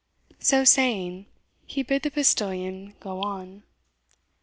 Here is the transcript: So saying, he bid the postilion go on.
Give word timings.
So 0.39 0.63
saying, 0.63 1.27
he 1.67 1.83
bid 1.83 2.01
the 2.01 2.09
postilion 2.09 2.95
go 2.99 3.21
on. 3.21 3.61